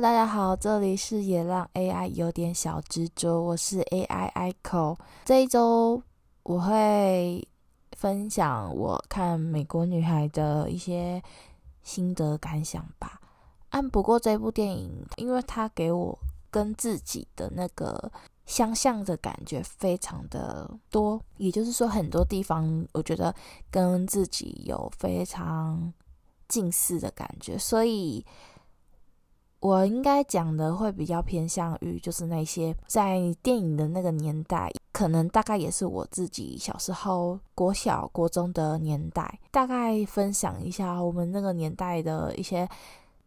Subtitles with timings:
[0.00, 4.96] 大家好，这里是也让 AI 有点小执着，我是 AI Echo。
[5.24, 6.00] 这一周
[6.44, 7.44] 我会
[7.96, 11.20] 分享我看《美国女孩》的一些
[11.82, 13.20] 心得感想吧。
[13.70, 16.16] 啊，不过这部电影，因为它给我
[16.48, 18.12] 跟自己的那个
[18.46, 23.34] 相像的感觉非常的多，也就是说，很多地方我觉得
[23.68, 25.92] 跟自己有非常
[26.46, 28.24] 近似的感觉，所以。
[29.60, 42.68] 我应该讲的会比较偏向于，就是那些在电影的那个年代，可能大概也是我自己小时候国小、国中的年代，大概分享一下我们那个年代的一些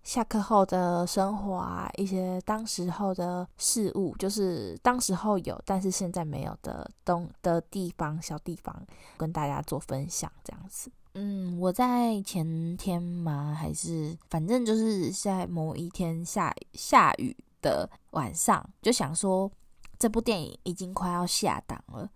[0.03, 8.73] 下课后的生活啊，一些当时候的事物，就是当时候有，但是现在没有的东的地方、小地方，
[9.17, 10.89] 跟大家做分享这样子。
[11.13, 19.51] 嗯，我在前天嘛，还是反正就是在某一天下下雨的晚上，就想说
[19.99, 22.09] 这部电影已经快要下档了。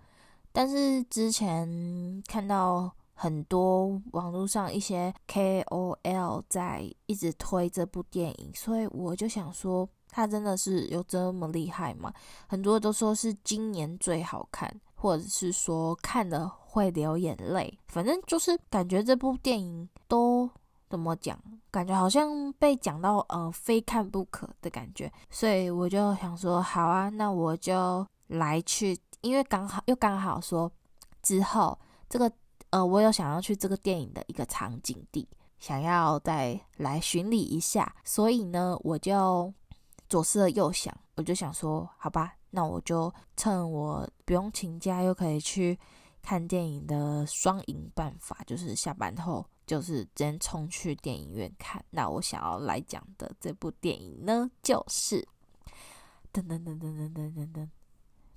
[0.52, 12.14] 但是之前看到很多网络上一些 KOL 在一直推这部电影，所以我就想说，它真的是有这么厉害吗？
[12.48, 14.74] 很多都说是今年最好看，
[15.06, 16.52] 或者是说看了。
[16.76, 20.50] 会流眼泪，反正就是感觉这部电影都
[20.90, 21.40] 怎么讲，
[21.72, 30.70] 感觉好像被讲到呃非看不可的感觉，所以我就想说好啊，那我就来去，因为刚好又刚好说
[31.24, 31.80] 之后
[32.10, 32.30] 这个
[32.72, 35.26] 呃我有想要去这个电影的一个场景地，
[35.58, 39.54] 想要再来巡礼一下，所以呢我就
[40.10, 45.78] 左思右想，我就想说好吧，那我就趁我不用请假又可以去。
[46.28, 51.86] 看电影的双赢办法就是下班后就是直接冲去电影院看。
[51.92, 55.22] 那我想要来讲的这部电影呢，就是
[56.34, 57.70] 噔噔噔噔噔噔噔噔，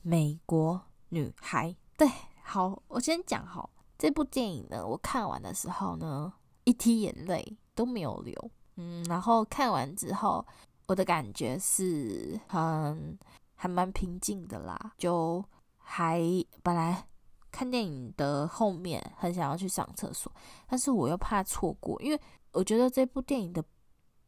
[0.02, 1.74] 美国女孩。
[1.96, 2.06] 对，
[2.42, 4.86] 好，我先讲好这部电影呢。
[4.86, 6.30] 我看完的时候呢，
[6.64, 8.50] 一滴眼泪都没有流。
[8.76, 10.44] 嗯，然后看完之后，
[10.88, 13.18] 我的感觉是很
[13.58, 15.44] 还蛮平静的啦，就
[15.76, 16.22] 还
[16.62, 17.04] 本来。
[17.50, 20.30] 看电影的后面很想要去上厕所，
[20.68, 22.20] 但是我又怕错过，因为
[22.52, 23.64] 我觉得这部电影的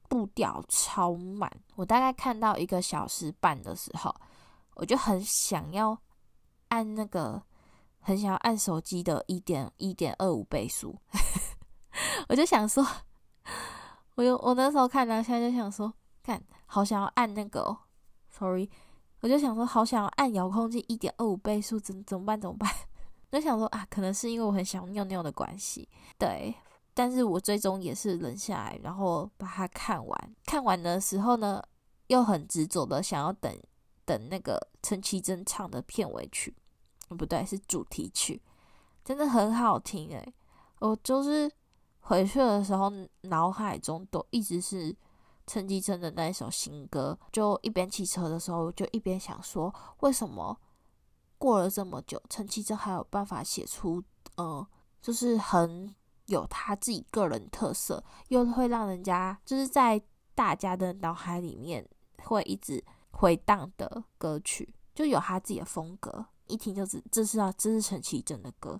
[0.08, 1.48] 步调超慢。
[1.76, 4.12] 我大概看到一个小时半的时候，
[4.74, 5.96] 我就很想要
[6.69, 7.40] 按那个，
[8.00, 10.98] 很想要按手机的一点一点二五倍速，
[12.26, 12.84] 我就想说，
[14.14, 15.92] 我有我那时候看了，现在就想说，
[16.22, 17.78] 看好想要按那个哦
[18.30, 18.69] ，sorry，
[19.20, 22.41] 我就想说好想要按遥控器一点二五倍速，怎怎么办？
[22.41, 22.70] 怎么办？
[23.31, 25.88] 就想说啊，可能是因为我很想尿尿的关系，
[26.19, 26.54] 对。
[26.92, 30.34] 但是我最终也是忍下来，然后把它看完。
[30.44, 31.62] 看完的时候呢，
[32.08, 33.56] 又很执着的想要等
[34.04, 36.52] 等那个陈绮贞唱的片尾曲，
[37.16, 38.42] 不对，是主题曲，
[39.04, 40.34] 真的很好听诶。
[40.81, 41.50] 我就是
[42.00, 42.92] 回去的时候，
[43.22, 44.94] 脑海中都一直是
[45.46, 50.58] 陈绮贞的那一首新歌，就一边骑车的时候，就一边想说，为什么？
[51.38, 54.02] 过了这么久，陈绮贞还有办法写出，
[54.36, 54.66] 呃，
[55.00, 55.94] 就是很
[56.26, 59.98] 有他自己个人特色，又会让人家就是在
[60.34, 61.88] 大家的脑海里面
[62.22, 68.78] 会一直回荡的歌曲，就有他自己的风格，一听就知这是啊，这是陈绮贞的歌。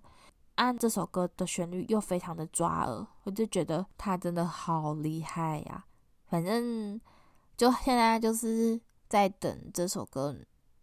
[0.57, 5.87] 按这首歌的旋律又非常的抓耳，我就觉得他真的好厉害呀。
[6.31, 6.99] 反正
[7.59, 10.35] 就现在就是在等这首歌。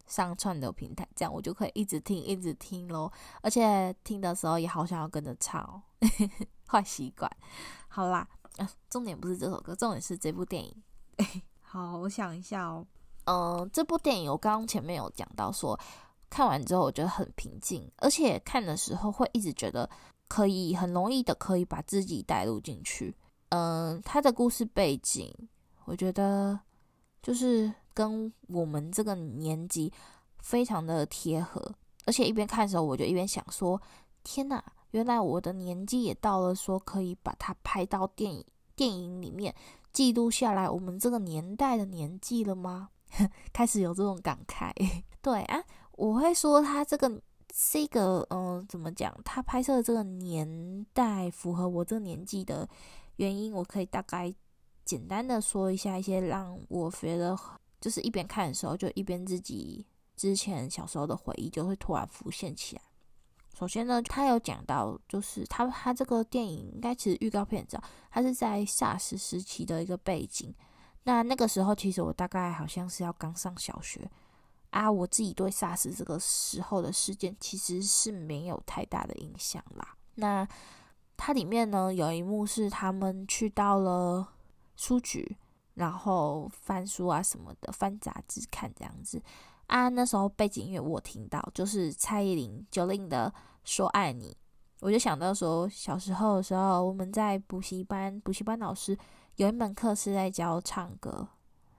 [0.09, 3.11] 上串流平台，这样我就可以一直听，一直听咯。
[3.41, 5.83] 而且听的时候也好想要跟着唱哦，
[6.65, 7.29] 坏习惯。
[7.89, 8.25] 好啦，
[8.55, 10.73] 啊，重点不是这首歌，重点是这部电影。
[11.59, 12.87] 好，我想一下哦。
[13.25, 15.77] 嗯，这部电影我刚刚前面有讲到说，
[16.29, 19.89] 看完之后我觉得很平静，而且看的时候会一直觉得
[20.29, 23.13] 可以很容易的可以把自己带入进去。
[23.49, 25.33] 嗯，他的故事背景，
[25.85, 26.59] 我觉得
[27.21, 27.73] 就是。
[27.97, 29.91] 跟我们这个年纪
[30.37, 31.59] 非常的贴合，
[32.05, 33.81] 而且一边看的时候，我就一边想说：
[34.23, 38.45] 天哪，原来我的年纪也到了，说可以把它拍到电影
[38.75, 39.51] 电影里面
[39.91, 42.89] 记录下来，我们这个年代的年纪了吗？
[43.51, 44.71] 开始有这种感慨。
[45.19, 45.59] 对啊，
[45.93, 49.11] 我会说他这个这个嗯、怎么讲？
[49.25, 52.69] 他拍摄的这个年代符合我这个年纪的
[53.17, 54.33] 原因，我可以大概
[54.83, 57.37] 简单的说一下一些让我觉得。
[57.79, 59.85] 就是一边看的时候，就一边自己
[60.15, 62.81] 之前小时候的回忆就会突然浮现起来。
[63.55, 70.51] 首先呢，他有讲到，就是他他这个电影应该其实预告片知道，他是在 SARS 时期的一个背景。
[71.03, 74.09] 那那个时候其实我大概好像是要刚上小学
[74.71, 79.95] 啊，我自己对 SARS 这个时候的事件其实是没有太大的印象啦。
[80.15, 80.47] 那
[81.17, 84.25] 它里面呢，有一幕是他们去到了
[84.75, 85.35] 书局，
[85.73, 89.21] 然后翻书啊什么的，翻杂志看这样子
[89.65, 89.89] 啊。
[89.89, 93.33] 那时候背景音乐我听到就是蔡依林 Jolin 的
[93.65, 94.29] 《说爱你》，
[94.79, 98.95] 我就想到说小时候的时候我们在补习班，补习班老师
[99.37, 101.27] 有一门课是在教唱歌，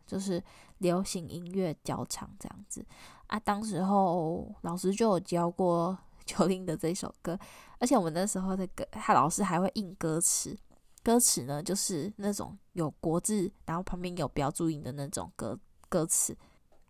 [0.04, 0.42] 就是
[0.78, 2.84] 流行音乐教唱这样子
[3.28, 3.38] 啊。
[3.38, 5.96] 当时候老师就有教过。
[6.28, 7.38] 九零的这首歌，
[7.78, 10.54] 而且我们那时候的歌，他老师还会印歌词，
[11.02, 15.58] 歌词呢就是那种有国字，然后旁边有标注音的那种歌
[15.88, 16.36] 歌词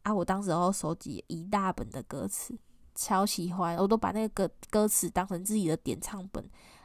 [0.02, 0.12] 啊。
[0.12, 2.58] 我当时候收集一大本的歌词，
[2.96, 6.44] 超喜欢，我都把那个歌歌词当成自己的点唱本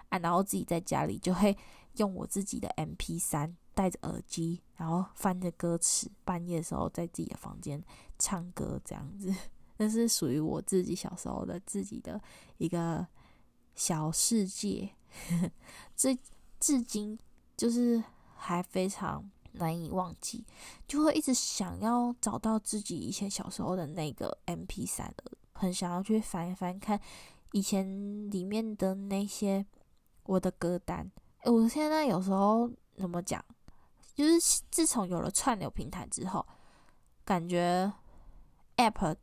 [0.09, 1.57] 啊，然后自己在家里就会
[1.95, 7.83] 用我自己的 MP3 戴着耳机，然后翻着歌词，半夜的时候在自己的房间
[8.19, 9.33] 唱歌这样子。
[9.83, 12.21] 那是属于我自己小时候的自己的
[12.57, 13.05] 一个
[13.75, 14.89] 小世界，
[15.93, 16.17] 这
[16.57, 17.19] 至今
[17.57, 18.01] 就是
[18.37, 20.45] 还非常难以忘记，
[20.87, 25.09] 就会一直想要找到自己以前小时候的那个 MP3，
[25.51, 26.97] 很想要去翻一翻看
[27.51, 27.85] 以前
[28.31, 29.65] 里面的那些
[30.23, 31.11] 我的歌单。
[31.41, 33.43] 诶，我现在有时候怎么讲，
[34.15, 36.47] 就是自从有了串流平台之后，
[37.25, 37.91] 感觉
[38.77, 39.17] App。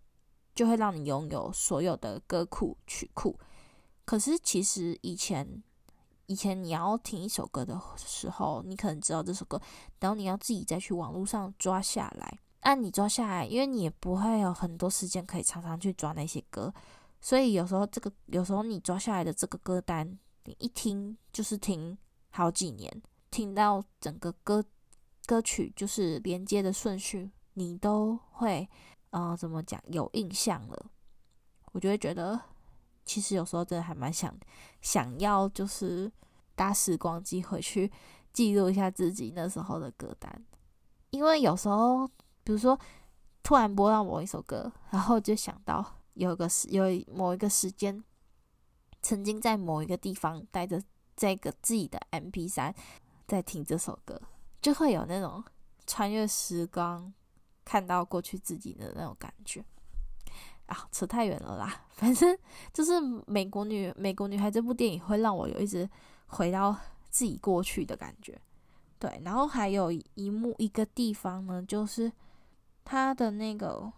[0.60, 3.34] 就会让你拥有所有的歌库曲库，
[4.04, 5.62] 可是其实以前，
[6.26, 9.58] 以前你要听一首歌的时候，你可能知道这首歌，
[10.00, 12.38] 然后你要自己再去网络上抓下来。
[12.60, 16.70] 按、你抓下来，因为你也不会有很多时间可以常常去抓那些歌，
[17.22, 21.96] 所以有时候这个，有时候你抓下来的这个歌单，你一听就是听
[22.28, 24.62] 好几年，听到整个歌
[25.24, 28.68] 歌曲就是连接的顺序，你都会。
[29.10, 29.82] 啊、怎么讲？
[29.88, 30.86] 有印象了，
[31.72, 32.40] 我就会觉得，
[33.04, 34.32] 其实有时候真的还蛮想
[34.80, 36.10] 想要，就是
[36.54, 37.90] 搭时光机回去
[38.32, 40.44] 记录一下自己那时候的歌单，
[41.10, 42.06] 因为有时候，
[42.44, 42.78] 比如说
[43.42, 45.84] 突然播到某一首歌，然后就想到
[46.14, 48.04] 有个时有某一个时间，
[49.02, 50.80] 曾经在某一个地方带着
[51.16, 52.72] 这个自己的 MP3
[53.26, 54.22] 在听这首歌，
[54.62, 55.42] 就会有那种
[55.84, 57.12] 穿越时光。
[57.70, 59.64] 看到过去自己的那种感觉
[60.66, 61.84] 啊，扯太远了啦。
[61.90, 62.36] 反正
[62.72, 62.94] 就是
[63.28, 65.88] 《美国女美国女孩》这部电影会让我有一直
[66.26, 66.76] 回到
[67.10, 68.36] 自己过去的感觉。
[68.98, 72.10] 对，然后还有一幕一个地方呢，就是
[72.84, 73.92] 他的那个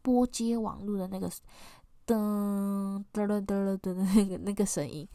[0.00, 1.28] 拨接网络的那个
[2.06, 5.08] 噔噔噔噔噔的那个那个声音。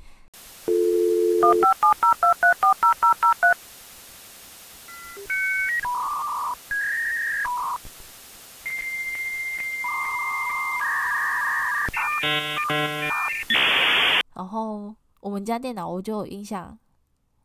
[14.33, 16.77] 然后我们家电脑我就有印象，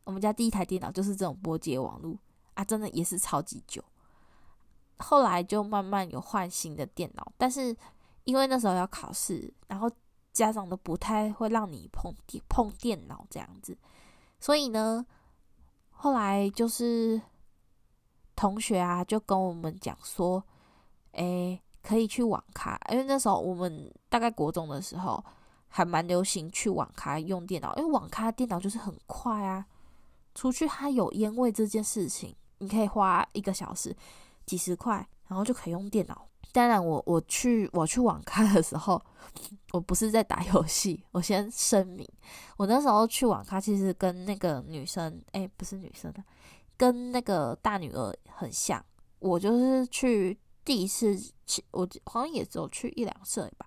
[0.03, 2.17] 我们家第一台电脑就是这种拨接网络
[2.55, 3.83] 啊，真的也是超级久。
[4.97, 7.75] 后来就慢慢有换新的电脑，但是
[8.23, 9.89] 因为那时候要考试，然后
[10.33, 13.77] 家长都不太会让你碰电碰电脑这样子，
[14.39, 15.05] 所以呢，
[15.91, 17.21] 后来就是
[18.35, 20.43] 同学啊就跟我们讲说，
[21.11, 21.61] 诶。
[21.81, 25.23] 可以去网咖，因为那时候我们大概国中的时候
[25.67, 29.65] 还蛮流行去网咖用电脑，因为网咖电脑就是很快啊。
[30.35, 33.95] 除去它有烟味这件事情，你可以花一个小时
[34.45, 36.27] 几十块，然后就可以用电脑。
[36.51, 39.01] 当然我，我去我去网咖的时候，
[39.71, 41.03] 我不是在打游戏。
[41.11, 42.07] 我先声明，
[42.57, 46.23] 我那时候去网咖其实跟那个女生，哎，不是女生的，
[46.77, 48.83] 跟那个大女儿很像。
[49.19, 50.37] 我就是去。
[50.69, 53.65] 第一次去，我好像也只有去一两次吧。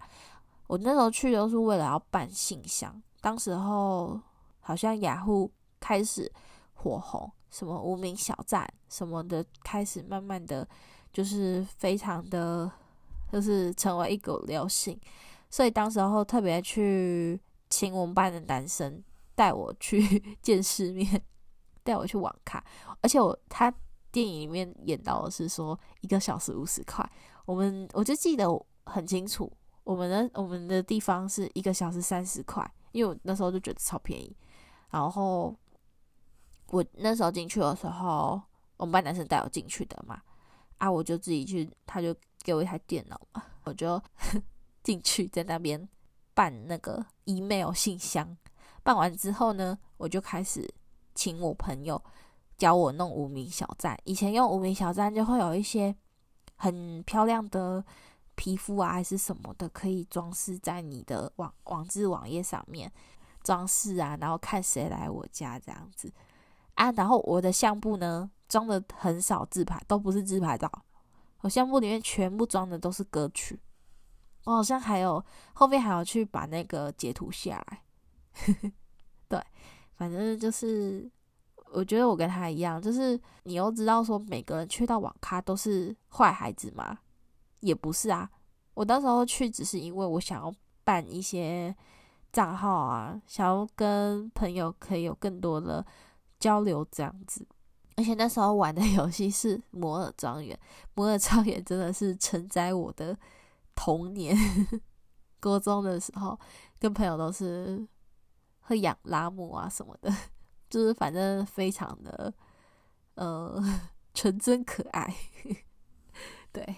[0.68, 4.20] 我那时候去都是为了要办信箱，当时候
[4.60, 6.30] 好像雅虎开始
[6.74, 10.64] 火红，什么无名小站什么的开始慢慢的
[11.12, 12.70] 就是非常的，
[13.32, 14.96] 就是成为一股流行。
[15.50, 19.02] 所以当时候特别去请我们班的男生
[19.34, 21.20] 带我去见世面，
[21.82, 22.64] 带我去网咖，
[23.00, 23.74] 而且我他。
[24.12, 27.04] 电影里面演到的是说一个小时五十块，
[27.46, 28.46] 我们我就记得
[28.84, 29.50] 很清楚，
[29.82, 34.36] 我们的我们的地方是一个小时三十块，因为我那时候就觉得超便宜。
[34.90, 35.56] 然后
[36.66, 38.40] 我那时候进去的时候，
[38.76, 40.20] 我们班男生带我进去的嘛，
[40.76, 42.14] 啊，我就自己去，他就
[42.44, 44.00] 给我一台电脑嘛，我就
[44.84, 45.88] 进去在那边
[46.34, 48.36] 办那个 email 信箱，
[48.82, 50.68] 办完之后呢，我就开始
[51.14, 52.02] 请我朋友。
[52.62, 53.98] 教我弄无名小站。
[54.04, 55.92] 以前用无名小站就会有一些
[56.54, 57.84] 很漂亮的
[58.36, 62.92] 皮肤啊，还是什么的，可以装饰在你的网网志网页上面
[63.42, 66.12] 装饰啊，然后看谁来我家这样子
[66.74, 66.92] 啊。
[66.92, 70.70] 然后我的相簿呢，装的很少自拍，都不是自拍照，
[71.40, 73.58] 我相簿里面全部装的都是歌曲。
[74.44, 77.82] 我好像还有后面还要去把那个截图下来，
[79.26, 79.44] 对，
[79.96, 81.10] 反正就是
[81.72, 86.98] 我觉得我跟他一样，就是你又知道说每个人去到网咖都是坏孩子吗？
[87.60, 88.30] 也不是啊，
[88.74, 90.52] 我那时候去只是因为我想要
[90.84, 91.74] 办一些
[92.32, 95.84] 账号啊，想要跟朋友可以有更多的
[96.38, 97.46] 交流这样子，
[97.96, 100.58] 而且那时候玩的 游戏是摩尔庄园，
[100.94, 103.18] 摩尔庄园真的是承载我的。
[103.74, 104.36] 童年，
[105.40, 106.38] 高中的时候，
[106.78, 107.88] 跟朋友都是
[108.60, 110.14] 会养拉姆啊什么的，
[110.72, 112.32] 就是反正非常的
[113.14, 113.62] 呃
[114.14, 115.14] 纯真可爱。
[116.50, 116.76] 对，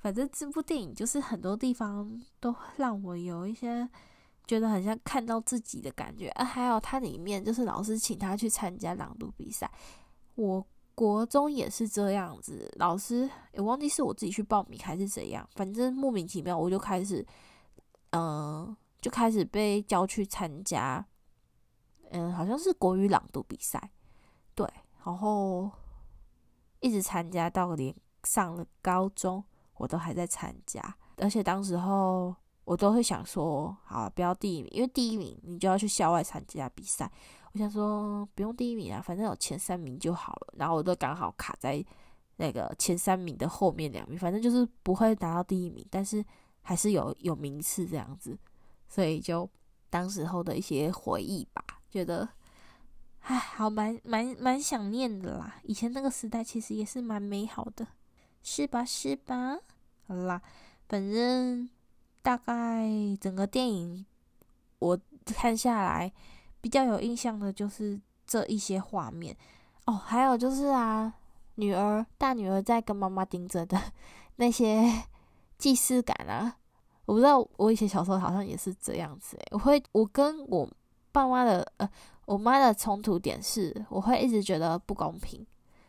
[0.00, 3.88] 反正这部电影就是很多地方都让我有一些
[4.46, 9.70] 觉得很像看到自己的感觉啊，还有它里面就是老师请他去参加朗读比赛，
[10.36, 10.64] 我。
[10.96, 17.22] 国中也是这样子，老师也忘记是我自己去报名还是怎样，反正莫名其妙我就开始，
[18.12, 21.06] 嗯、就开始被叫去参加，
[22.10, 23.90] 嗯，好像是国语朗读比赛，
[24.54, 24.68] 对，
[25.04, 25.70] 然后
[26.80, 27.94] 一直参加到连
[28.24, 29.42] 上了高中，
[29.76, 30.80] 我都还在参加，
[31.16, 32.34] 而且当时候
[32.64, 37.10] 我都会想说，好，不要第一名，因为第一名你就要去校外参加比赛。
[37.52, 40.54] 我想说不用第一名啊，反正有前三名就好了。
[40.58, 41.82] 然后我都刚好卡在
[42.36, 46.22] 那个前三名的后面两名，反正就是不会拿到第一名，但是
[46.60, 48.38] 还是有有名次这样子。
[48.88, 49.48] 所以就
[49.88, 52.28] 当时候的一些回忆吧，觉得
[53.20, 55.56] 唉，好蛮蛮蛮想念的啦。
[55.64, 57.86] 以前那个时代其实也是蛮美好的，
[58.42, 58.84] 是吧？
[58.84, 59.58] 是吧？
[60.06, 60.40] 好啦，
[60.88, 61.68] 反正
[62.22, 62.88] 大概
[63.20, 64.06] 整个电影
[64.78, 66.12] 我看下来。
[66.58, 69.36] 比较有印象的就是这一些画面
[69.84, 71.14] 哦，还有就是啊，
[71.54, 73.80] 女儿大女儿在跟妈妈盯着的
[74.34, 74.82] 那些
[75.58, 76.56] 既视感啊，
[77.04, 80.68] 我不知道，我以前小时候好像也是这样子诶，我会我跟我
[81.16, 81.90] 爸妈的呃，
[82.26, 85.46] 我妈的冲突点是，我会一直觉得不公平，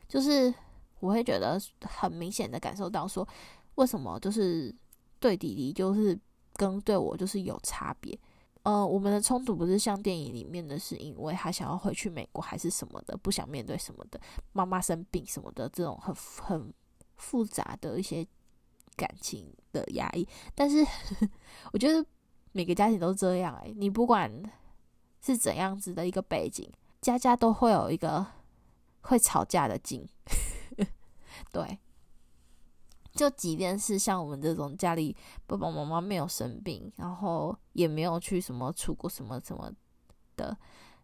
[0.08, 0.54] 就是
[1.02, 3.28] 我会觉得很明显的感受到说，
[3.76, 4.74] 为什么就是
[5.20, 6.18] 对弟弟就是
[6.54, 8.18] 跟对我就是有差别。
[8.64, 14.18] 呃，我们的冲突不是像电影里面的，是因为他想要回去美国还是什么的，不想面对什么的，
[14.54, 16.74] 妈妈生病什么的，这种很很
[17.18, 18.26] 复杂的一些
[18.96, 20.26] 感情的压抑。
[20.56, 20.86] 但是
[21.74, 22.06] 我觉得
[22.54, 24.32] 每个家庭都这样哎、你不管
[25.22, 26.70] 是怎样子的一个背景，
[27.02, 28.26] 家家都会有一个
[29.02, 30.08] 会吵架的劲，
[31.52, 31.80] 对。
[33.14, 35.16] 就即便是像我们这种家里
[35.48, 39.74] 爸爸妈妈没有生病，然后也没有去什么出国什么什么
[40.36, 40.56] 的，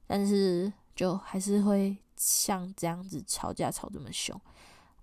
[0.05, 4.39] 但是就还是会像这样子吵架吵这么凶。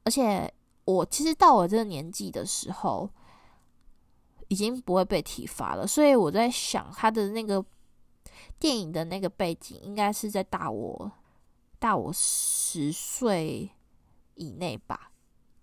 [0.04, 0.48] 而且
[0.84, 3.10] 我其实到我这个年纪的时候，
[4.46, 7.60] 已经不会被体罚了，所以我在想他的那个
[8.58, 11.10] 电影的那个背景，应该是在大我
[11.78, 13.70] 大我十岁
[14.34, 15.10] 以内吧？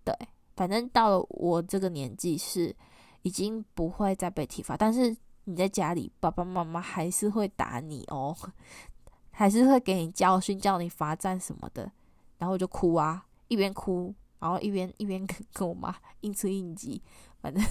[0.04, 0.14] 对。
[0.56, 2.76] 反正到了我这个年纪是
[3.22, 8.36] 已经不会再被体罚，但是你在家里，爸爸妈妈还是会打你哦，
[9.30, 11.92] 还是会给你教训，叫你罚站什么的，
[12.40, 17.04] 然后我就哭啊，一边哭，然后一边一边跟跟我妈硬吃硬挤，
[17.40, 17.64] 反正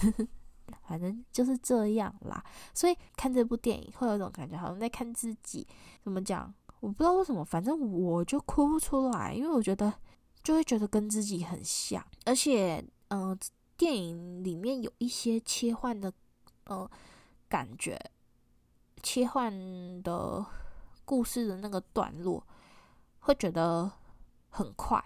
[0.87, 2.43] 反正就是这样啦。
[2.75, 5.67] 所以看这部电影会有一种感觉，好像在看自己。
[6.03, 6.53] 怎么讲？
[6.81, 9.93] 我不知道为什么，反正我就哭不出来，因为我觉得。
[10.45, 13.37] 就会觉得跟自己很像，而且，嗯、
[13.77, 16.13] 电影里面有一些切换的，
[16.67, 16.89] 呃，
[17.49, 18.01] 感觉，
[19.03, 19.53] 切换
[20.05, 20.47] 的
[21.05, 22.47] 故事的那个段落，
[23.19, 23.91] 会觉得
[24.49, 25.03] 很快，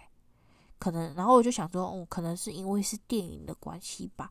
[0.78, 4.30] 可能，然后我就想说，哦，可能是因为是电影的关系吧。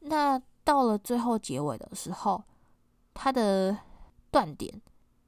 [0.00, 2.44] 那到了最后结尾的时候，
[3.14, 3.78] 它的
[4.30, 4.82] 断点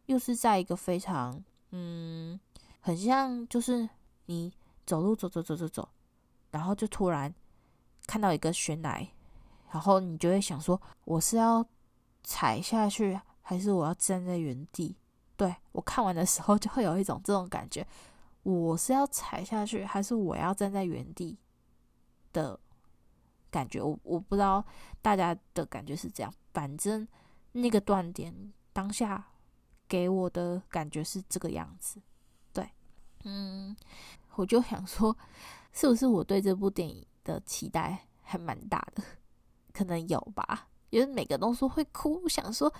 [0.04, 2.38] 又是在一个非常，嗯，
[2.80, 3.88] 很像，就是
[4.26, 4.52] 你。
[4.88, 5.86] 走路走走走走走，
[6.50, 7.30] 然后就突然
[8.06, 9.06] 看到一个悬崖，
[9.70, 11.62] 然后你就会想说：我是要
[12.24, 14.96] 踩下去，还是我要站在原地？
[15.36, 17.86] 对，我看完的时候就会有一种这种感觉：
[18.44, 21.36] 我是要踩下去，还是我要站在原地
[22.32, 22.58] 的
[23.50, 23.80] 感觉？
[23.80, 24.64] 我我不知道
[25.00, 27.06] 大家的感觉是这样，反正
[27.52, 29.24] 那个断点当下
[29.86, 32.00] 给我的感觉是这个样子。
[32.52, 32.68] 对
[33.24, 33.76] 嗯，
[34.36, 35.16] 我就想说，
[35.72, 39.02] 是不是我对这部电影的期待还蛮大的？
[39.72, 42.72] 可能有吧，因为每个都说会哭，我想说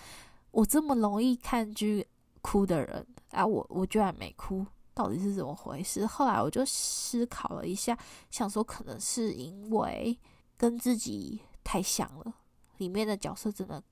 [0.51, 2.07] 我这么容易看剧
[2.43, 6.05] 哭的人，啊，我我居然没哭，到底是怎么回事？
[6.07, 7.97] 后来我就思考了一下，
[8.31, 10.19] 想说可能是因为
[10.59, 12.35] 跟自己太像了，
[12.77, 13.83] 里面的角色真的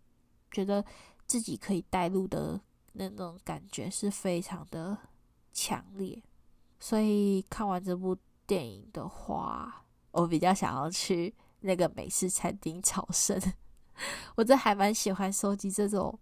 [0.50, 0.85] 觉得
[1.26, 2.61] 自己可以带入的
[2.92, 4.99] 那种感觉是非常的
[5.52, 6.23] 强烈，
[6.78, 8.14] 所以看完这部
[8.46, 13.40] 电影的话，我比较想要去那个美式餐厅朝圣。
[14.37, 16.18] 我这还蛮喜欢收集这种。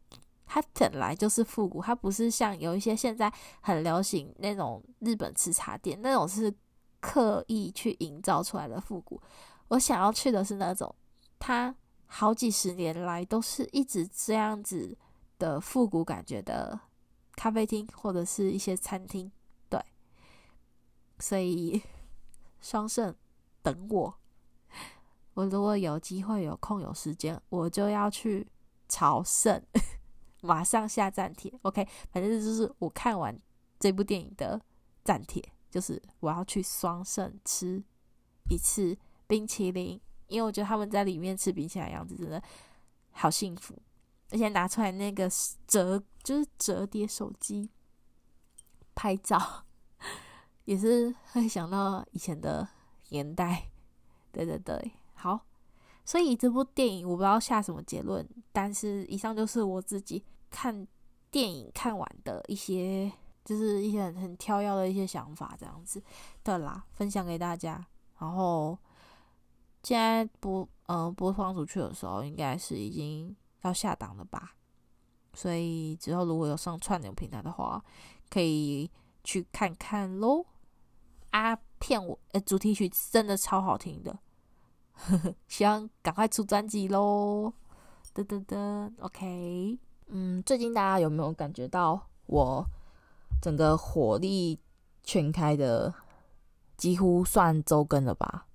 [0.47, 6.55] 它本来就是复古，它不是像有一些现在很流行那种日本吃茶店，那种是
[7.01, 9.21] 刻意去营造出来的复古。
[9.75, 10.95] 我想要去的是那种，
[11.39, 11.75] 它
[12.07, 14.97] 好几十年来都是一直这样子
[15.37, 16.79] 的复古感觉的
[17.35, 19.31] 咖啡厅或者是一些餐厅。
[19.69, 19.85] 对，
[21.19, 21.83] 所以
[22.61, 23.13] 双圣
[23.63, 24.15] 等我，
[25.35, 28.47] 我如果有机会有空有时间，我就要去
[28.89, 29.61] 朝圣。
[30.41, 33.37] 马上下暂帖，OK，反正就是我看完
[33.81, 34.61] 这部电影的
[35.03, 37.83] 暂帖，就是我要去双圣吃
[38.51, 38.97] 一次
[39.35, 42.41] 冰淇淋，因为我觉得他们在里面吃冰淇淋的样子真的
[43.11, 43.77] 好幸福，
[44.31, 45.29] 而且拿出来那个
[45.67, 47.69] 折就是折叠手机
[48.95, 49.65] 拍照，
[50.67, 52.69] 也是会想到以前的
[53.09, 53.71] 年代，
[54.31, 55.41] 对对对，好，
[56.05, 60.25] 所以这部电影我不知道下什么结论，但是以上就是我自己。
[60.57, 60.87] 看
[61.33, 63.11] 电影看完的一些，
[63.45, 66.01] 就是一些很很挑要的一些想法，这样子
[66.45, 67.85] 对啦，分享给大家。
[68.21, 68.79] 然后
[69.85, 74.55] 现在播，嗯、呃，播放出去的时候，应该是已经要下档了吧？
[75.35, 77.85] 所以之后如果有上串流平台的话，
[78.31, 78.91] 可以
[79.23, 80.47] 去看看喽。
[81.31, 84.19] 啊，骗我呃主题曲真的超好听的，
[84.95, 87.53] 呵呵，希望赶快出专辑喽！
[88.15, 89.79] 噔噔噔，OK。
[90.07, 92.65] 嗯，最近大家有没有感觉到我
[93.43, 94.59] 整个火力
[95.03, 95.93] 全开的，
[96.77, 98.47] 几乎算周更了吧？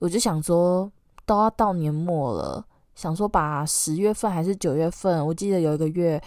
[0.00, 0.90] 我就想说，
[1.26, 6.22] 都要到年末了，想说把十月份还是九月份，我记得有一个月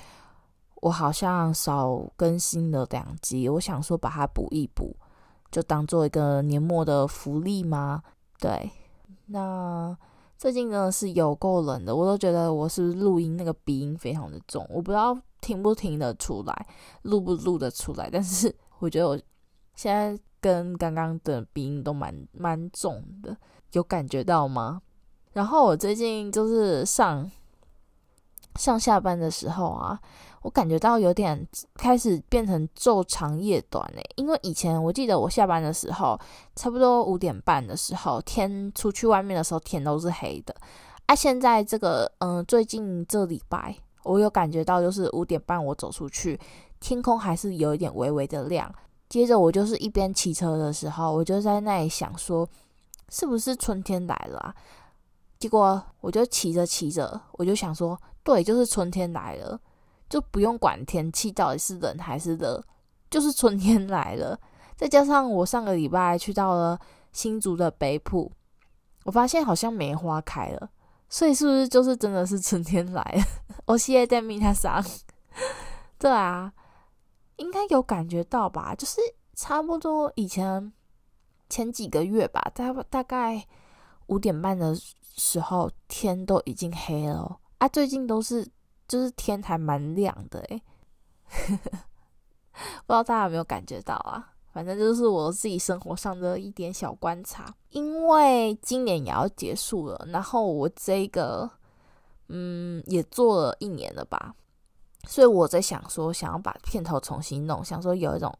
[0.81, 4.95] 我好像少更新了两集，我想说把它补一补，
[5.51, 8.03] 就当做一个年末的福利吗？
[8.39, 8.71] 对，
[9.27, 9.97] 那。
[10.37, 16.67] 最近真的是有够冷的，我都觉得我是不是录音那个鼻音非常的重，我不知道听不听得出来，
[17.03, 18.09] 录不录得出来。
[18.11, 19.15] 但是我觉得我
[19.75, 23.37] 现在跟刚刚的鼻音都蛮蛮重的，
[23.71, 24.81] 有感觉到吗？
[25.33, 27.29] 然后我最近就是上
[28.55, 29.99] 上下班的时候啊。
[30.43, 36.19] 我感觉到有点开始变成昼长夜短嘞，因为以前我记得我下班的时候，
[36.55, 40.55] 差不多五点半的时候，天出去外面的时候天都是黑的，
[41.05, 46.39] 啊，现在这个嗯，最近这礼拜我有感觉到，就是五点半我走出去，
[46.79, 48.73] 天空还是有一点微微的亮。
[49.11, 52.47] 接着我就是一边骑车的时候，我就在那里想说，
[53.09, 54.55] 是不是春天来了啊？
[55.37, 59.59] 结果我就骑着骑着，我就想说，对，就是春天来了。
[60.07, 62.63] 就不用管天气到底是冷还是热，
[63.09, 64.39] 就是春天来了。
[64.77, 66.79] 再加上我上个礼拜去到了
[67.11, 68.31] 新竹的北埔，
[69.03, 70.69] 我发现好像梅花开了，
[71.09, 73.23] 所以是不是就是真的是春天来了？
[73.67, 74.81] 我现在在米他上，
[75.99, 76.53] 对啊，
[77.41, 78.73] 应该有感觉到吧？
[78.75, 79.01] 就是
[79.33, 80.71] 差不多以前
[81.49, 83.45] 前几个月吧，大大概
[84.07, 84.75] 五点半的
[85.15, 88.47] 时候天都已经黑了啊，最近都是。
[88.87, 90.61] 就是天还蛮亮的诶，
[91.55, 94.33] 不知道大家有没有感觉到啊？
[94.51, 97.55] 反正就是我自己生活上的一点小观察。
[97.69, 101.49] 因为今年也要结束了，然后我这个
[102.27, 104.35] 嗯也做了一年了吧，
[105.07, 108.33] 所以我在想说，想要把片头重新弄，想说有一种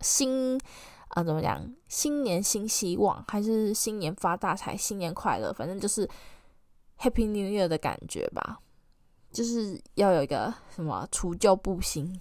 [0.00, 0.60] 新
[1.08, 6.08] 啊怎么讲，新年新希望，还是新年发大财，新年快乐，反正就是
[6.98, 8.58] Happy New Year 的感觉吧。
[9.30, 12.18] 就是要有一个什么除旧布新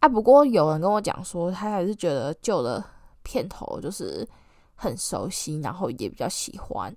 [0.00, 0.08] 啊！
[0.08, 2.84] 不过有人跟我讲说，他还是觉得旧的
[3.22, 4.28] 片头就是
[4.74, 6.94] 很熟悉，然后也比较喜欢。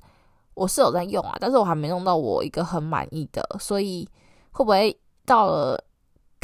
[0.56, 4.06] 我是有在用啊，但是我还没弄到我一个很满意的，所以
[4.52, 5.82] 会不会到了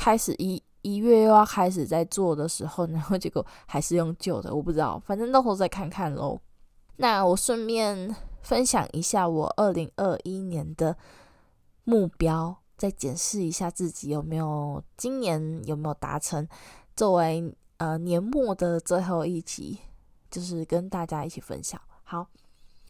[0.02, 6.42] 开始一一月又要开始在做的时候， 然后结果还是用旧的，我不知道，反正到时候再看看喽。
[6.96, 10.98] 那我顺便分享一下我二零二一年的
[11.84, 12.58] 目标。
[12.78, 16.48] 再检视一下自己有没有今年有没有达成，
[16.96, 19.78] 作为呃年末的最后一集，
[20.32, 21.80] 就是跟大家一起分享。
[22.04, 22.28] 好，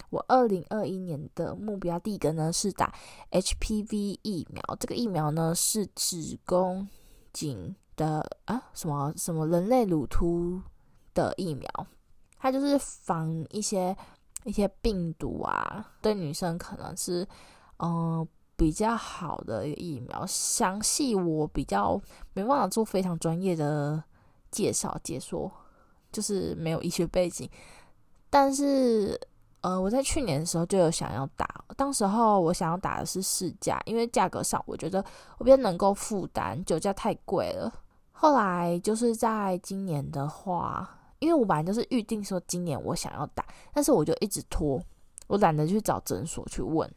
[0.10, 2.96] 我二零二一年的目标第一个呢是打
[3.32, 6.88] HPV 疫苗，这个疫苗呢是子宫
[7.34, 10.62] 颈的啊什么什么人类乳突
[11.14, 11.88] 的疫苗，
[12.38, 13.96] 它就是防一些
[14.44, 17.28] 一些病毒啊，对女生可能是
[17.78, 18.28] 嗯。
[18.58, 22.00] 比较好的一个疫苗，详细我比较
[22.34, 24.04] 没办法做非常专业的
[24.52, 25.52] 介绍解说，
[26.12, 27.50] 就是没有医学背景。
[28.30, 29.20] 但是，
[29.62, 35.04] 呃，我在去年的时候就有想要打，当时候我想要打的是市价，因为价格上我觉得
[35.38, 37.72] 我比较能够负担，酒驾太贵了。
[38.12, 44.82] 后来就是在今年的话，因为我本来就是预定说今年我想要打，但是我就一直拖，
[45.28, 46.92] 我懒得去找诊所去问。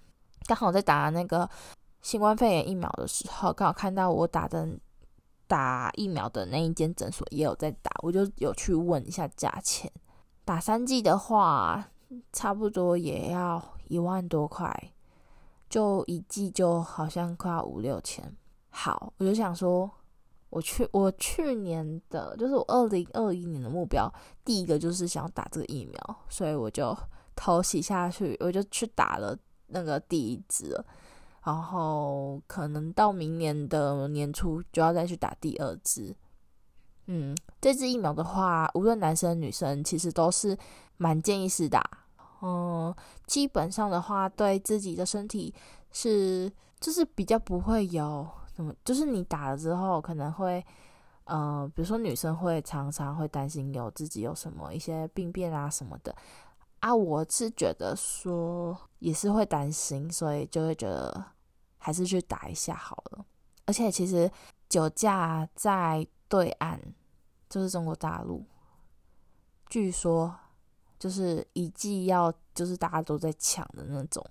[0.46, 1.48] 刚好在打那个
[2.00, 4.66] 新冠肺炎疫苗的时候，刚好看到我打的
[5.46, 9.90] 打疫苗的那一间诊所也有在打，我就有去问一下价钱。
[10.44, 11.88] 打三剂的话，
[12.33, 14.93] 差不多也要一万多块，
[15.69, 18.35] 就一剂就好像快要五六千。
[18.71, 19.90] 好，我就想说，
[20.51, 24.12] 我去我去年的，就是我二零二一年的目标，
[24.45, 26.97] 第一个就是想打这个疫苗，所以我就
[27.37, 29.37] 头洗下去，我就去打了。
[29.69, 30.79] 那个第一支，
[31.43, 36.14] 然后可能到明年的年初就要再去打第二支。
[37.07, 40.57] 嗯，这支疫苗的话，无论男生女生，其实都是
[40.97, 41.83] 蛮建议是打。
[42.40, 42.95] 嗯，
[43.27, 45.55] 基本上的话，对自己的身体
[45.90, 50.64] 是就是比较不会有什么，就是你打了之后可能会，
[51.25, 56.14] 呃，比如说女生会常常会担心有自己有什么一些病变啊什么的。
[56.81, 61.25] 啊，我是觉得说也是会担心，所以就会觉得
[61.79, 63.25] 还是去打一下好了。
[63.64, 64.31] 而且其实
[64.69, 66.81] 酒驾在对岸，
[67.49, 68.44] 就是中国大陆，
[69.68, 70.35] 据说
[70.99, 74.27] 就是一剂要就是大家都在抢的那种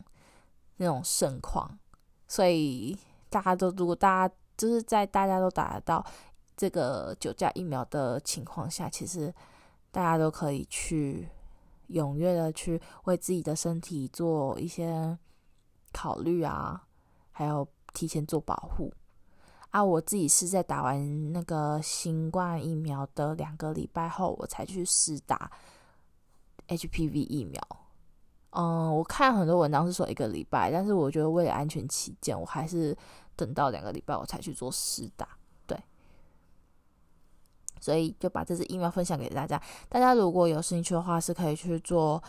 [0.76, 1.80] 那种盛况，
[2.28, 2.98] 所以
[3.30, 6.06] 大家都如果大家就是在大家都打得到
[6.58, 9.34] 这个九价疫苗的情况下，其实
[9.92, 11.30] 大家都可以去。
[11.90, 15.16] 踊跃的去为自己的身体做一些
[15.92, 16.88] 考虑啊，
[17.32, 18.92] 还有提前做保护
[19.74, 19.84] 啊。
[19.84, 25.52] 我自己是在打完那个新冠疫苗的两个礼拜后，我才去试打
[26.68, 27.62] HPV 疫苗。
[28.52, 32.96] 嗯，我看很多文章是说一个礼拜，但是我觉得为了安全起见，我还是
[33.36, 35.28] 等到两个礼拜我才去做试打。
[35.66, 35.76] 对
[37.82, 39.60] 所以就把这支疫苗分享给大家。
[39.90, 42.22] 大家如果有兴趣的话，是可以去做，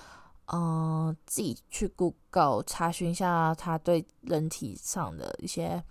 [0.46, 5.84] 嗯、自己去 Google 查询一下它对人体上的一些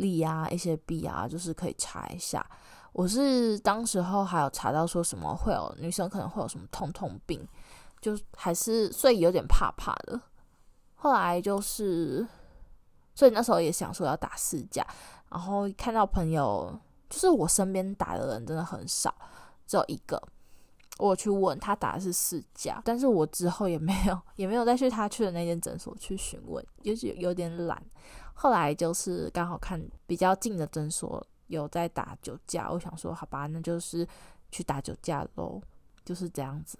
[0.00, 2.44] 利啊、一些弊啊，就是可以查一下。
[2.92, 7.46] 我是当时候还有查到说什么会有女生可能会有什么痛痛病，
[8.00, 10.20] 就还是所以有点怕怕的。
[10.96, 12.26] 后来就是，
[13.14, 14.84] 所以那时候也想说要打四价，
[15.28, 16.76] 然后看到朋友。
[17.10, 19.12] 就是我身边打的人真的很少，
[19.66, 20.16] 只有一个。
[20.98, 27.82] 我去问他打的是四价，但是我之后也没有也没有再去他去的那间诊所去询问，就是有点懒。
[28.34, 34.06] 后来就是刚好看比较近的诊所有在打酒驾，我想说好吧，那就是
[34.50, 35.60] 去打酒驾喽，
[36.04, 36.78] 就是这样子。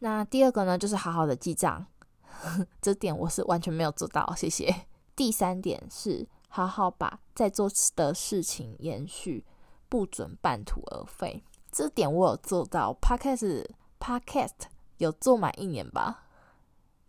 [0.00, 1.86] 那第二个呢，就是好好的记账，
[2.82, 4.74] 这点我是完全没有做到，谢谢。
[5.16, 9.44] 第三点是好好把在做的事情延续。
[9.88, 12.96] 不准半途而废，这点我有做到。
[13.00, 13.66] Podcast
[13.98, 14.50] Podcast
[14.98, 16.24] 有做满一年吧，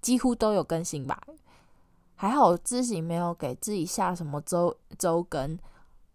[0.02, 1.22] 几乎都有更新吧。
[2.16, 5.60] 还好我自己没有给自己下什么周周更，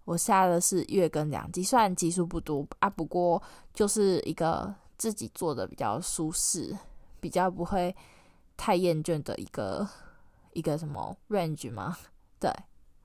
[0.05, 3.41] 我下的是月更两集，虽然集数不多啊，不过
[3.75, 6.75] 就是一个自己做的比较舒适，
[7.21, 7.95] 比较不会
[8.57, 9.87] 太厌倦的一个
[10.55, 11.99] 一个什么 range 吗？
[12.41, 12.51] 对，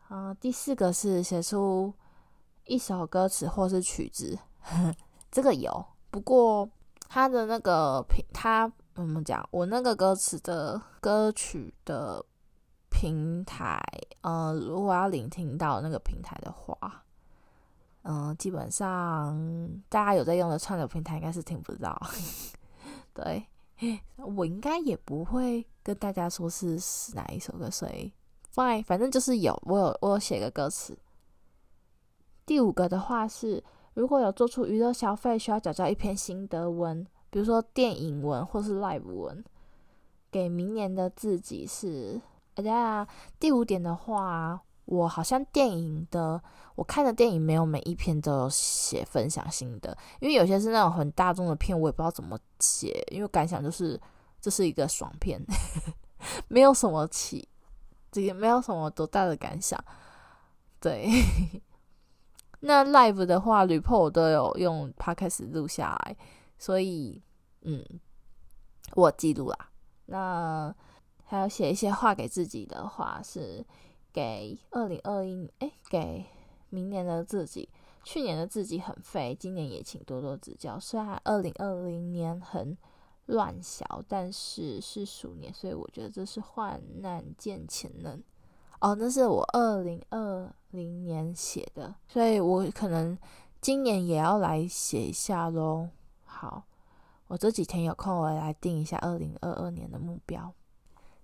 [0.10, 1.94] 嗯，第四个是写出。
[2.66, 4.96] 一首歌词或是曲子，呵呵，
[5.34, 5.86] 这个有。
[6.12, 6.70] 不过
[7.10, 9.44] 他的那个平，他怎么讲？
[9.50, 12.24] 我那个歌词的歌曲的
[12.92, 13.82] 平台，
[14.22, 17.04] 呃，如果要聆听到那个平台的话，
[18.04, 19.36] 嗯、基本上
[19.90, 22.00] 大家有在用的串流平台应该是听不到。
[23.16, 23.48] 对，
[24.18, 28.14] 我应该也不会跟大家说是是哪一首歌，所以
[28.54, 30.96] fine，反正就是有，我有我有写个歌词。
[32.46, 39.44] 第五个的话是，如果有做出娱乐消费，需要找到一篇心得文，比如说电影文或是 live 文，
[40.32, 42.22] 给明年的自己是。
[42.56, 43.08] 哎呀，
[43.40, 46.40] 第五点的话，我好像电影的，
[46.76, 54.00] 我看的电影没有每一篇都有写分享心得，因为有些是那种很大众的片，我也不知道怎么写，因为感想就是
[54.40, 55.44] 这是一个爽片，
[56.48, 57.50] 没有什么起，
[58.12, 59.84] 这个没有什么多大的感想。
[60.80, 61.10] 对，
[62.64, 66.18] 那 live 的话，旅破我都有用 podcast 录下来，
[66.58, 67.22] 所以
[67.62, 67.84] 嗯，
[68.96, 69.70] 我记录啦。
[70.06, 70.76] 那
[71.26, 73.66] 还有写一些话给自己的话是。
[74.14, 76.24] 给二零二一，哎，给
[76.70, 77.68] 明年的自己。
[78.04, 80.80] 去年的自己很废，今年也请多多指教。
[80.80, 82.78] 虽然二零二零年很
[83.26, 88.22] 乱小，但是是鼠年，所以我觉得这是患难见潜能。
[88.84, 93.18] 哦，那是我二零二零年写的，所以我可能
[93.62, 95.88] 今年也要来写一下喽。
[96.26, 96.66] 好，
[97.28, 100.54] 我这几天有空，我来定一下二零二二年的目标。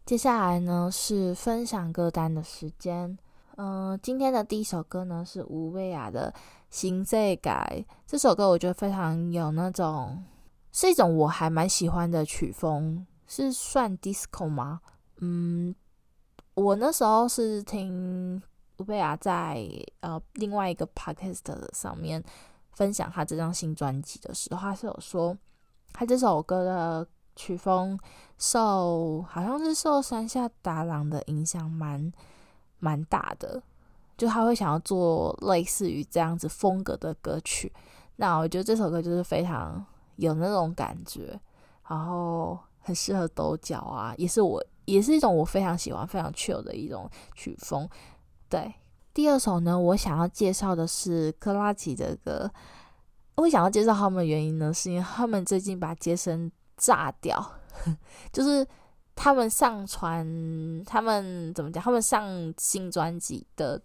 [0.05, 3.19] 接下来呢是分享歌单的时间。
[3.57, 6.33] 嗯、今天的第一首歌呢是吴蓓雅的
[6.69, 7.83] 《新世改》。
[8.07, 10.23] 这首歌我觉得非常有那种，
[10.71, 14.79] 是一种我还蛮喜欢的曲风，是算 disco 吗？
[15.17, 15.75] 嗯，
[16.59, 18.41] 我那时候是听
[18.77, 19.65] 乌贝雅在
[20.01, 22.23] 呃另外一个 podcast 上面
[22.71, 25.37] 分享他这张新专辑的时候，他是有说
[25.93, 27.07] 他这首歌的。
[27.35, 27.97] 曲风
[28.37, 32.11] 受好像是受山下达郎的影响蛮
[32.79, 33.63] 蛮大的，
[34.17, 37.71] 就他会想要做类似于这样子风格的歌曲。
[38.17, 39.85] 那我觉得这首歌就是非常
[40.17, 41.39] 有那种感觉，
[41.87, 47.87] 然后很适合抖脚啊，也是我也是一种我非常喜欢非常 chill 的一种曲风。
[48.47, 48.73] 对，
[49.13, 52.51] 第二首呢，我想要介绍的是珂拉琪的歌。
[53.35, 56.51] 我想要介绍他们的原因呢，是因为他们最近把杰森。
[56.81, 57.59] 炸掉，
[58.31, 58.65] 就是
[59.13, 60.25] 他们上传，
[60.85, 61.83] 他们怎么讲？
[61.83, 63.77] 他们上新专辑的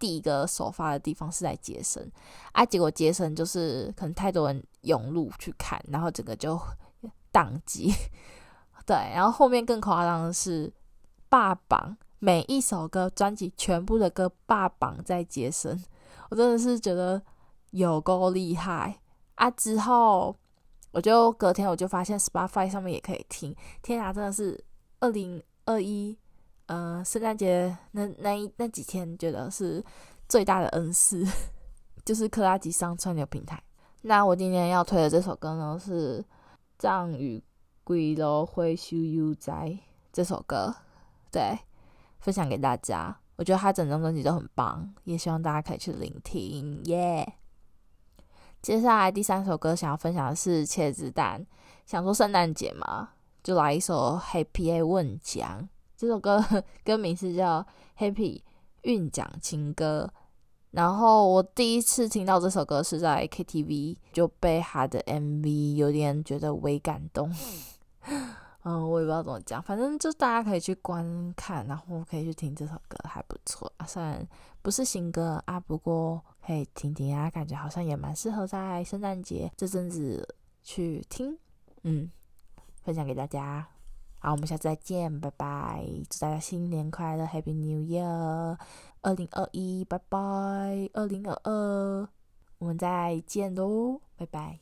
[0.00, 2.10] 第一个首发的地方是在杰森
[2.50, 6.60] 啊，结果杰森就是可能太多人涌入去看，然后整个就
[7.32, 7.94] 宕机。
[8.90, 10.72] 对，然后后面更夸张的是
[11.28, 15.80] 霸榜，每一首歌专辑全部的歌霸榜在杰森，
[16.28, 17.22] 我真的是觉得
[17.70, 18.98] 有够厉害
[19.36, 19.48] 啊！
[19.52, 20.34] 之后。
[20.92, 24.60] 我就隔天我就发现 Spotify 上面也可以听，天啊，真的是
[24.98, 26.18] 二零二一，
[26.66, 29.80] 呃，圣诞节那那一那几天觉得是
[30.28, 31.24] 最大的恩赐，
[32.04, 33.62] 就是克拉吉上串流平台。
[34.02, 36.20] 那我今天要推的这首歌呢是
[36.76, 37.40] 《藏语
[37.84, 39.52] 归路会修悠哉》
[40.12, 40.74] 这首歌，
[41.30, 41.58] 对，
[42.18, 43.16] 分享给大家。
[43.36, 47.34] 我觉得他整张专辑都很棒，也希望大家可以去聆听，耶、
[48.60, 51.46] 接下来第三首歌想要分享的是茄子蛋，
[51.86, 53.10] 想说圣诞节嘛，
[53.42, 55.68] 就来一首 Happy 运奖。
[55.96, 56.44] 这首歌
[56.84, 57.66] 歌名是叫
[57.98, 58.42] Happy
[58.82, 60.12] 运奖情歌。
[60.70, 67.34] 然后我第一次听到这首歌是在 KTV，就被他的 MV 有点觉得微感动。
[68.62, 73.86] 嗯，我也不知道怎么讲，反正就大家可以去观看，然后可以去听这首歌，还不错啊。
[73.86, 74.26] 虽然
[74.60, 81.38] 不是新歌啊，不过可以听听啊，感觉好像也蛮适合在圣诞节这阵子去听。
[81.84, 82.10] 嗯，
[82.82, 83.66] 分享给大家。
[84.18, 85.82] 好，我们下次再见，拜拜！
[86.10, 88.58] 祝大家新年快乐，Happy New Year！
[89.02, 90.18] 二零二一拜拜
[90.92, 92.08] 二零二二
[92.58, 94.60] 我们再见喽拜拜。